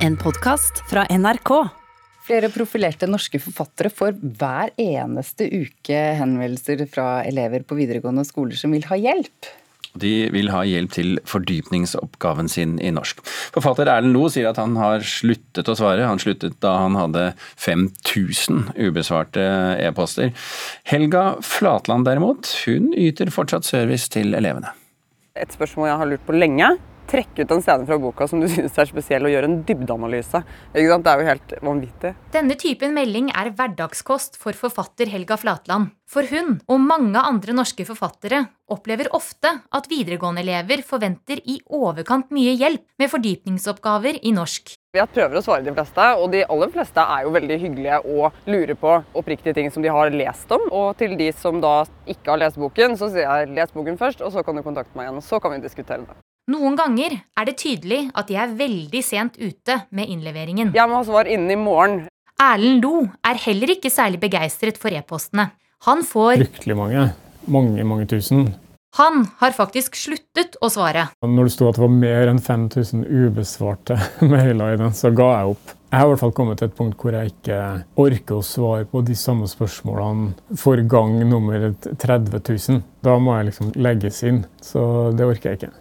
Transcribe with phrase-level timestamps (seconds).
[0.00, 1.50] En podkast fra NRK.
[2.24, 8.72] Flere profilerte norske forfattere får hver eneste uke henvendelser fra elever på videregående skoler som
[8.72, 9.50] vil ha hjelp.
[10.00, 13.20] De vil ha hjelp til fordypningsoppgaven sin i norsk.
[13.52, 16.08] Forfatter Erlend Loe sier at han har sluttet å svare.
[16.08, 19.44] Han sluttet da han hadde 5000 ubesvarte
[19.84, 20.32] e-poster.
[20.88, 24.72] Helga Flatland derimot, hun yter fortsatt service til elevene.
[25.36, 26.78] Et spørsmål jeg har lurt på lenge.
[27.10, 30.42] Trekke ut en scene fra boka som du synes er spesiell, og gjøre en dybdeanalyse.
[30.72, 32.14] Det er jo helt vanvittig.
[32.34, 35.90] Denne typen melding er hverdagskost for forfatter Helga Flatland.
[36.10, 42.54] For hun, og mange andre norske forfattere, opplever ofte at videregående-elever forventer i overkant mye
[42.58, 44.74] hjelp med fordypningsoppgaver i norsk.
[44.94, 48.40] Jeg prøver å svare de fleste, og de aller fleste er jo veldig hyggelige og
[48.50, 50.66] lurer på oppriktige ting som de har lest om.
[50.70, 51.76] Og til de som da
[52.10, 54.98] ikke har lest boken, så sier jeg les boken først, og så kan du kontakte
[54.98, 55.22] meg igjen.
[55.22, 56.18] og Så kan vi diskutere det.
[56.50, 60.72] Noen ganger er det tydelig at de er veldig sent ute med innleveringen.
[60.74, 62.08] Jeg må ha svar innen i morgen.
[62.42, 65.50] Erlend Lo er heller ikke særlig begeistret for e-postene.
[65.86, 67.04] Han får Fryktelig mange.
[67.46, 68.48] Mange, mange tusen.
[68.98, 71.04] Han har faktisk sluttet å svare.
[71.22, 74.00] Når det sto at det var mer enn 5000 ubesvarte
[74.32, 75.76] mailer i den, så ga jeg opp.
[75.90, 77.60] Jeg har i hvert fall kommet til et punkt hvor jeg ikke
[78.02, 82.82] orker å svare på de samme spørsmålene for gang nummer 30 000.
[83.06, 84.42] Da må jeg liksom legges inn.
[84.58, 84.82] Så
[85.14, 85.72] det orker jeg ikke.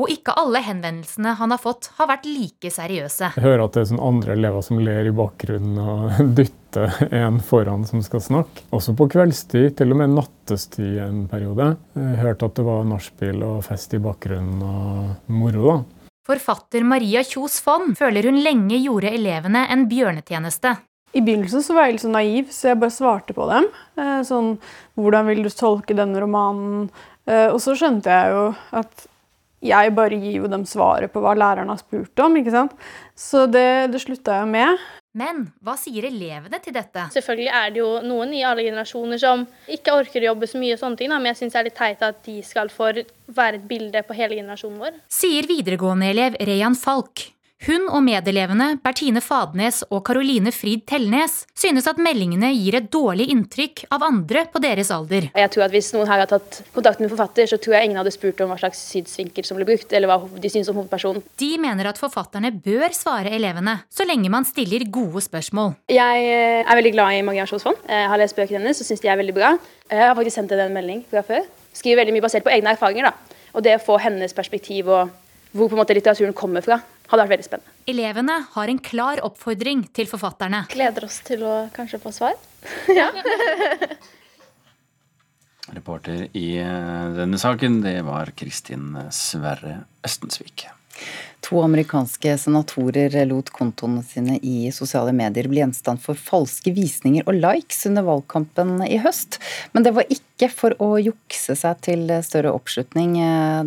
[0.00, 3.34] Og ikke alle henvendelsene han har fått, har vært like seriøse.
[3.36, 7.40] Jeg hører at det er sånn andre elever som ler i bakgrunnen og dytter en
[7.44, 8.64] foran som skal snakke.
[8.72, 11.74] Også på kveldstid, til og med nattestid en periode.
[11.98, 15.78] Jeg hørte at det var nachspiel og fest i bakgrunnen og moro, da.
[16.30, 20.76] Forfatter Maria Kjos Fonn føler hun lenge gjorde elevene en bjørnetjeneste.
[21.10, 23.64] I begynnelsen så var jeg litt sånn naiv, så jeg bare svarte på dem.
[23.98, 24.52] Eh, Sånn,
[24.94, 26.84] hvordan vil du tolke denne romanen?
[27.26, 28.44] Eh, Og så skjønte jeg jo
[28.78, 29.08] at
[29.60, 32.36] jeg bare gir jo dem svaret på hva læreren har spurt om.
[32.40, 32.72] ikke sant?
[33.18, 34.80] Så det, det slutta jeg med.
[35.12, 37.08] Men hva sier elevene til dette?
[37.16, 40.76] Selvfølgelig er det jo noen i alle generasjoner som ikke orker å jobbe så mye,
[40.76, 42.92] og sånne ting, da, men jeg syns det er litt teit at de skal få
[43.26, 45.02] være et bilde på hele generasjonen vår.
[45.10, 47.26] Sier videregående-elev Reyan Falk.
[47.60, 53.26] Hun og medelevene Bertine Fadnes og Caroline Frid Tellnes synes at meldingene gir et dårlig
[53.34, 55.26] inntrykk av andre på deres alder.
[55.36, 58.00] Jeg tror at Hvis noen her har tatt kontakt med forfatter, så tror jeg ingen
[58.00, 61.20] hadde spurt om hva slags synsvinkel som ble brukt, eller hva de syns om hovedpersonen.
[61.36, 65.76] De mener at forfatterne bør svare elevene, så lenge man stiller gode spørsmål.
[65.92, 69.04] Jeg eh, er veldig glad i Maria Kjos Jeg har lest bøkene hennes og syns
[69.04, 69.52] de er veldig bra.
[69.92, 71.44] Jeg har faktisk sendt henne en melding fra før.
[71.76, 73.12] Skriver veldig mye basert på egne erfaringer.
[73.12, 73.36] da.
[73.52, 75.12] Og det å få hennes perspektiv og
[75.52, 76.78] hvor på en måte litteraturen kommer fra,
[77.10, 77.74] hadde vært veldig spennende.
[77.90, 80.64] Elevene har en klar oppfordring til forfatterne.
[80.72, 82.38] Gleder oss til å kanskje få svar.
[85.70, 90.66] Reporter i eh, denne saken, det var Kristin Sverre Østensvik.
[91.46, 97.38] To amerikanske senatorer lot kontoene sine i sosiale medier bli gjenstand for falske visninger og
[97.38, 99.40] likes under valgkampen i høst.
[99.72, 103.16] Men det var ikke for å jukse seg til større oppslutning.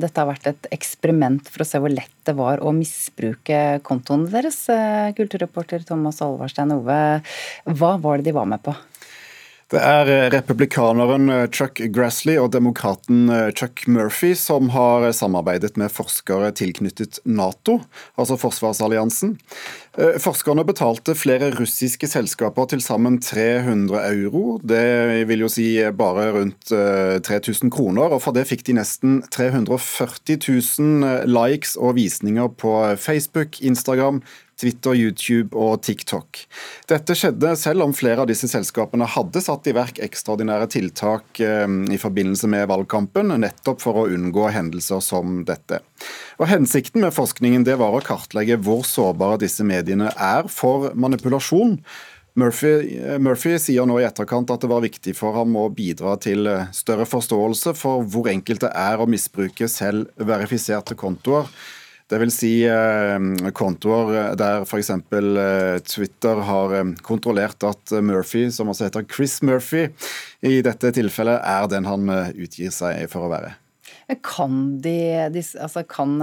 [0.02, 4.30] Dette har vært et eksperiment for å se hvor lett det var å misbruke kontoene
[4.32, 4.64] deres.
[5.18, 7.04] Kulturreporter Thomas Alvarstein Ove,
[7.74, 8.78] hva var det de var med på?
[9.74, 13.26] Det er republikaneren Chuck Grassley og demokraten
[13.58, 17.80] Chuck Murphy som har samarbeidet med forskere tilknyttet Nato,
[18.14, 19.32] altså forsvarsalliansen.
[20.22, 24.60] Forskerne betalte flere russiske selskaper til sammen 300 euro.
[24.62, 25.68] Det vil jo si
[25.98, 32.54] bare rundt 3000 kroner, og for det fikk de nesten 340 000 likes og visninger
[32.62, 34.22] på Facebook, Instagram,
[34.64, 36.46] Twitter, YouTube og TikTok.
[36.88, 42.00] Dette skjedde selv om flere av disse selskapene hadde satt i verk ekstraordinære tiltak i
[42.00, 45.82] forbindelse med valgkampen, nettopp for å unngå hendelser som dette.
[46.40, 51.78] Og Hensikten med forskningen det var å kartlegge hvor sårbare disse mediene er for manipulasjon.
[52.40, 56.50] Murphy, Murphy, sier nå i etterkant at det var viktig for ham å bidra til
[56.74, 61.52] større forståelse for hvor enkelt det er å misbruke selv verifiserte kontoer.
[62.12, 62.52] Vil si
[63.58, 64.92] kontoer der f.eks.
[65.88, 69.88] Twitter har kontrollert at Murphy, som også heter Chris Murphy,
[70.46, 73.56] i dette tilfellet er den han utgir seg for å være.
[74.26, 74.96] Kan, de,
[75.32, 76.18] disse, altså kan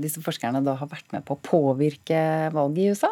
[0.00, 2.20] disse forskerne da ha vært med på å påvirke
[2.54, 3.10] valget i USA?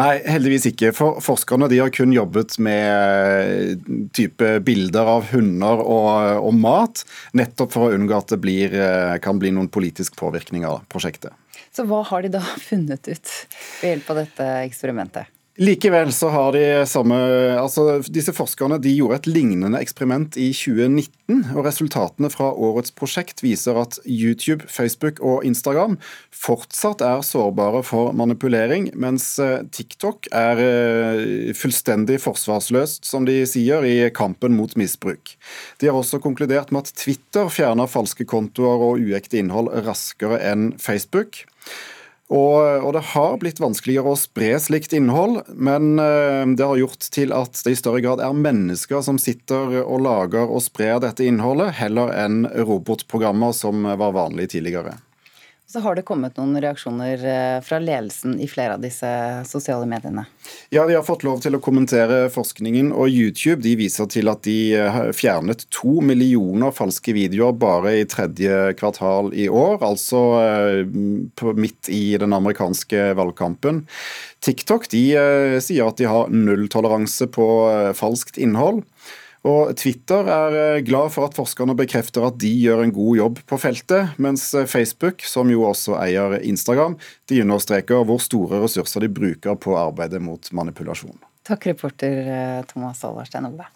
[0.00, 0.92] Nei, heldigvis ikke.
[0.96, 3.86] For forskerne de har kun jobbet med
[4.16, 7.04] type bilder av hunder og, og mat,
[7.36, 8.76] nettopp for å unngå at det blir,
[9.24, 11.32] kan bli noen politisk påvirkning av prosjektet.
[11.72, 13.36] Så hva har de da funnet ut
[13.80, 15.38] ved hjelp av dette eksperimentet?
[15.60, 17.16] Likevel så har de samme
[17.60, 21.42] altså Disse forskerne de gjorde et lignende eksperiment i 2019.
[21.52, 25.98] og Resultatene fra årets prosjekt viser at YouTube, Facebook og Instagram
[26.32, 33.84] fortsatt er sårbare for manipulering, mens eh, TikTok er eh, fullstendig forsvarsløst, som de sier,
[33.84, 35.36] i kampen mot misbruk.
[35.78, 40.72] De har også konkludert med at Twitter fjerner falske kontoer og uekte innhold raskere enn
[40.80, 41.44] Facebook.
[42.32, 47.08] Og, og, det har blitt vanskeligere å spre slikt innhold, men eh, det har gjort
[47.12, 51.26] til at det i større grad er mennesker som sitter og lager og sprer dette
[51.26, 54.96] innholdet, heller enn robotprogrammer som var vanlig tidligere.
[55.72, 59.08] Så har det kommet noen reaksjoner eh, fra ledelsen i flere av disse
[59.48, 60.26] sosiale mediene?
[60.68, 64.42] Ja, de har fått lov til å kommentere forskningen, og YouTube de viser til at
[64.44, 71.56] de eh, fjernet to millioner falske videoer bare i tredje kvartal i år, altså eh,
[71.56, 73.86] midt i den amerikanske valgkampen.
[74.44, 75.02] TikTok de
[75.62, 77.46] sier at de har nulltoleranse på
[77.96, 78.82] falskt innhold.
[79.48, 83.40] Og Twitter er eh, glad for at forskerne bekrefter at de gjør en god jobb
[83.50, 86.94] på feltet, mens eh, Facebook, som jo også eier Instagram,
[87.30, 91.18] de understreker hvor store ressurser de bruker på arbeidet mot manipulasjon.
[91.42, 93.66] Takk, reporter eh, Thomas Alvarstein Ove.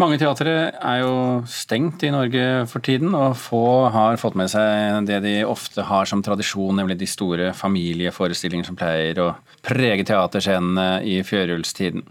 [0.00, 1.16] Mange teatre er jo
[1.52, 6.08] stengt i Norge for tiden, og få har fått med seg det de ofte har
[6.08, 9.28] som tradisjon, nemlig de store familieforestillinger som pleier å
[9.60, 12.08] prege teaterscenene i førjulstiden.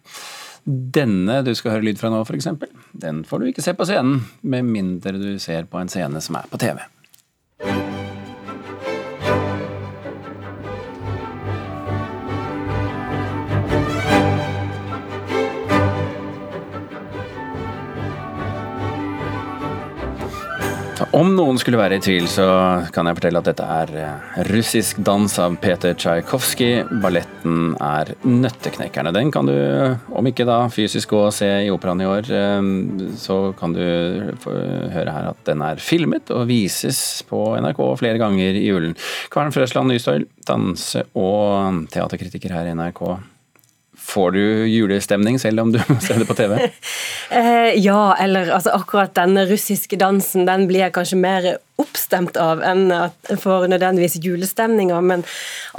[0.65, 2.49] Denne du skal høre lyd fra nå, f.eks.,
[3.01, 6.37] den får du ikke se på scenen, med mindre du ser på en scene som
[6.37, 6.83] er på TV.
[21.11, 22.45] Om noen skulle være i tvil, så
[22.95, 26.85] kan jeg fortelle at dette er eh, russisk dans av Peter Tsjajkovskij.
[27.03, 29.11] Balletten er Nøtteknekkerne.
[29.11, 29.51] Den kan du,
[30.15, 32.69] om ikke da fysisk gå og se i operaen i år, eh,
[33.19, 38.61] så kan du høre her at den er filmet og vises på NRK flere ganger
[38.61, 38.95] i julen.
[39.35, 43.03] Kvern Frøsland Nystøyl, danse- og teaterkritiker her i NRK.
[44.11, 46.57] Får du julestemning selv om du ser det på TV?
[47.29, 51.47] eh, ja, eller altså akkurat denne russiske dansen den blir jeg kanskje mer
[51.81, 54.99] oppstemt av enn at for nødvendigvis julestemninger.
[55.05, 55.23] Men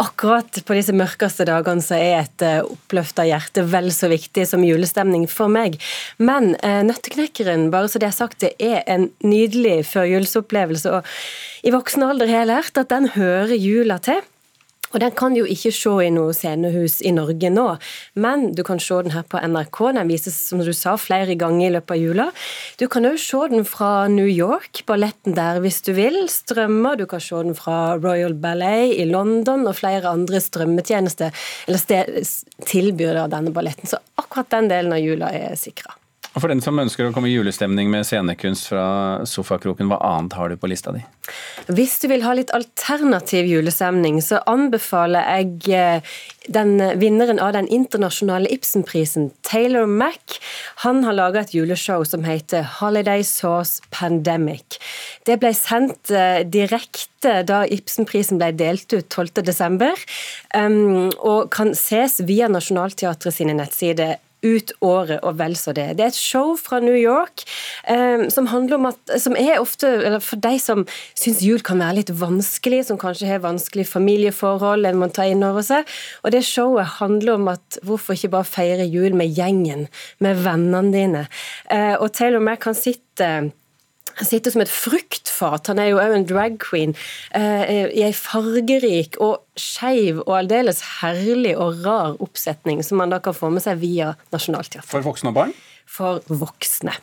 [0.01, 4.65] akkurat på disse mørkeste dagene så er et uh, oppløfta hjerte vel så viktig som
[4.67, 5.77] julestemning for meg.
[6.19, 10.99] Men uh, Nøtteknekkeren, bare så det er sagt, det er en nydelig førjulsopplevelse.
[10.99, 14.25] Og i voksen alder har jeg lært at den hører jula til.
[14.93, 17.67] Og Den kan jo ikke se i noe scenehus i Norge nå,
[18.21, 19.79] men du kan se den her på NRK.
[19.97, 22.27] Den vises som du sa, flere ganger i løpet av jula.
[22.81, 26.21] Du kan òg se den fra New York, balletten der hvis du vil.
[26.29, 27.01] Strømmer.
[27.01, 31.33] Du kan se den fra Royal Ballet i London og flere andre strømmetjenester
[31.67, 32.13] eller sted,
[32.69, 33.89] tilbyr denne balletten.
[33.89, 35.97] Så akkurat den delen av jula er sikra.
[36.33, 38.85] Og For den som ønsker å komme i julestemning med scenekunst fra
[39.29, 41.03] sofakroken, hva annet har du på lista di?
[41.69, 46.15] Hvis du vil ha litt alternativ julestemning, så anbefaler jeg eh,
[46.49, 50.39] den vinneren av den internasjonale Ibsenprisen, Taylor Mack.
[50.87, 54.81] Han har laga et juleshow som heter Holiday Sauce Pandemic.
[55.29, 59.85] Det ble sendt eh, direkte da Ibsenprisen ble delt ut 12.12.,
[60.57, 65.87] um, og kan ses via Nationaltheatret sine nettsider ut året og vel så det.
[65.99, 67.45] Det er et show fra New York
[67.89, 70.85] um, som handler om at Som er ofte eller For de som
[71.19, 75.45] syns jul kan være litt vanskelig, som kanskje har vanskelige familieforhold en må ta inn
[75.47, 75.89] over seg.
[76.23, 79.89] Og det showet handler om at hvorfor ikke bare feire jul med gjengen,
[80.23, 81.27] med vennene dine.
[81.71, 83.53] Uh, og Taylor Mack kan sitte
[84.21, 85.71] sitter som et fruktfat.
[85.73, 86.97] Han er jo òg en drag queen
[87.37, 93.21] eh, i ei fargerik og skeiv og aldeles herlig og rar oppsetning som man da
[93.23, 94.91] kan få med seg via Nationaltheatret.
[94.91, 95.57] For voksne og barn?
[95.89, 96.95] For voksne.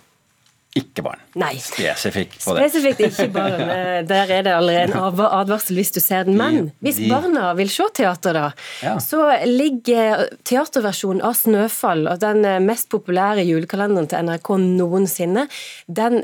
[0.77, 1.21] Ikke barn.
[1.41, 1.55] Nei.
[1.57, 2.67] Spesifikt på det.
[2.69, 3.61] Spesifikt ikke barn.
[3.73, 6.37] Eh, der er det allerede en advarsel hvis du ser den.
[6.37, 8.51] Men hvis barna vil se teater, da,
[8.85, 8.93] ja.
[9.01, 15.47] så ligger teaterversjonen av 'Snøfall', og den mest populære julekalenderen til NRK noensinne,
[15.87, 16.21] den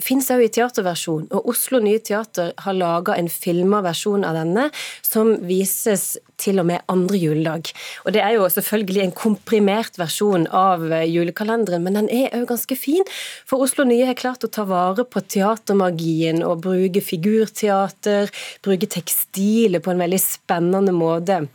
[0.00, 1.28] fins òg i teaterversjon.
[1.36, 4.70] Og Oslo Nye Teater har laga en filma versjon av denne,
[5.04, 7.72] som vises til og med andre juledag.
[8.04, 12.76] Og Det er jo selvfølgelig en komprimert versjon av julekalenderen, men den er òg ganske
[12.76, 13.04] fin.
[13.48, 18.30] For Oslo Nye har klart å ta vare på teatermagien og bruke figurteater,
[18.62, 21.46] bruke tekstilet på en veldig spennende måte.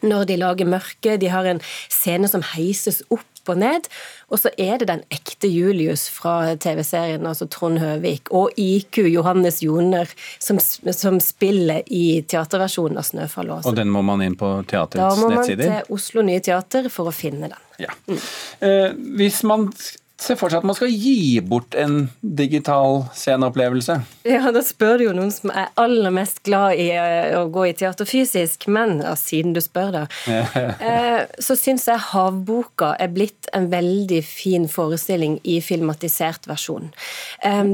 [0.00, 1.18] når de lager mørke.
[1.20, 1.58] De har en
[1.92, 3.88] scene som heises opp og ned.
[4.30, 9.60] Og så er det den ekte Julius fra TV-serien, altså Trond Høvik, og IQ Johannes
[9.64, 13.52] Joner, som, som spiller i teaterversjonen av 'Snøfall'.
[13.58, 13.68] Også.
[13.68, 15.16] Og den må man inn på teaterets nettsider?
[15.16, 15.64] Da må man nettsider.
[15.64, 17.66] til Oslo Nye Teater for å finne den.
[17.80, 17.92] Ja.
[18.06, 18.20] Mm.
[18.60, 18.88] Eh,
[19.20, 19.70] hvis man
[20.20, 23.96] ser for seg at man skal gi bort en digital sceneopplevelse?
[24.28, 27.66] Ja, da spør du jo noen som er aller mest glad i eh, å gå
[27.70, 30.02] i teater fysisk, men ja, siden du spør, da,
[30.90, 36.90] eh, så syns jeg Havboka er blitt en veldig fin forestilling i filmatisert versjon.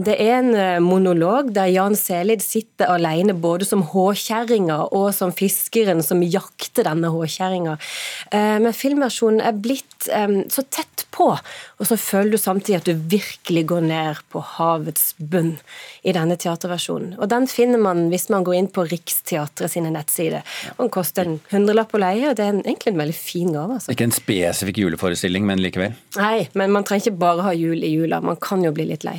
[0.06, 5.34] Det er en eh, monolog der Jan Selid sitter alene både som håkjerringa og som
[5.34, 7.76] fiskeren som jakter denne håkjerringa.
[8.32, 13.64] Men filmversjonen er blitt så tett på, og så føler du samtidig at du virkelig
[13.71, 15.57] går ned på havets bunn
[16.07, 17.16] i denne teaterversjonen.
[17.21, 20.45] Og den finner man hvis man går inn på Riksteatret sine nettsider.
[20.78, 23.78] Den koster en hundrelapp å leie, og det er egentlig en veldig fin gave.
[23.78, 23.93] Altså.
[23.95, 25.97] Ikke en spesifikk juleforestilling, men likevel?
[26.19, 28.21] Nei, men man trenger ikke bare ha jul i jula.
[28.25, 29.19] Man kan jo bli litt lei.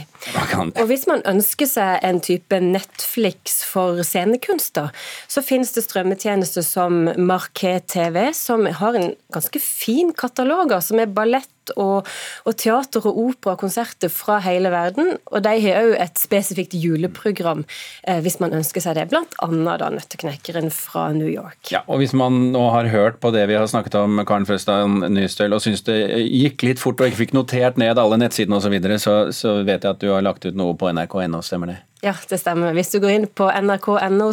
[0.67, 4.89] Og hvis man ønsker seg en type Netflix for scenekunst, da,
[5.31, 11.11] så finnes det strømmetjenester som Marquet TV, som har en ganske fin katalog, som er
[11.11, 12.07] ballett og,
[12.45, 15.15] og, teater og opera og konserter fra hele verden.
[15.31, 17.65] Og de har òg et spesifikt juleprogram
[18.07, 19.09] eh, hvis man ønsker seg det.
[19.11, 21.59] Blant annet da Nøtteknekkeren fra New York.
[21.73, 24.87] Ja, og Hvis man nå har hørt på det vi har snakket om, Karen Frøstad
[25.11, 25.97] Nystøl, og syns det
[26.27, 29.53] gikk litt fort og ikke fikk notert ned alle nettsidene osv., så, videre, så så
[29.63, 31.77] vet jeg at du har lagt ut noe på nrk.no, stemmer det?
[32.05, 32.75] Ja, det stemmer.
[32.77, 34.31] Hvis du går inn på nrk.no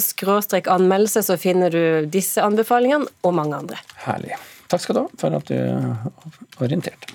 [0.75, 3.81] anmeldelse, så finner du disse anbefalingene og mange andre.
[4.05, 4.37] Herlig.
[4.69, 7.15] Takk skal du ha for at du orienterte.